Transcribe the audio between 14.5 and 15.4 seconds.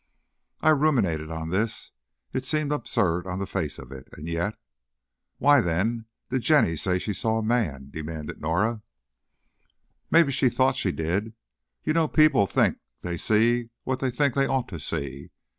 to see.